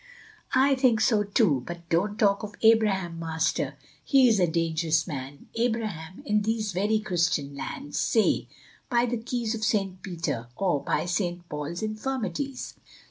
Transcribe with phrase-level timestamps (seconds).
[0.55, 3.75] "I think so too; but don't talk of Abraham, Master.
[4.03, 8.47] He is a dangerous man, Abraham, in these very Christian lands; say,
[8.89, 10.01] 'By the Keys of St.
[10.01, 11.47] Peter,' or, 'By St.
[11.47, 12.73] Paul's infirmities.